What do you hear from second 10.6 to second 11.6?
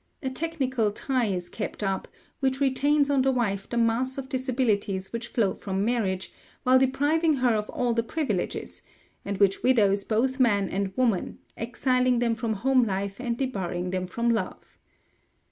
and woman,